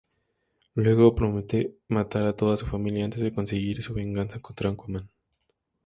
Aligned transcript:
Luego 0.73 1.13
promete 1.13 1.77
matar 1.87 2.23
a 2.25 2.35
toda 2.35 2.57
su 2.57 2.65
familia 2.65 3.05
antes 3.05 3.21
de 3.21 3.31
conseguir 3.31 3.83
su 3.83 3.93
venganza 3.93 4.39
contra 4.41 4.71
Aquaman. 4.71 5.07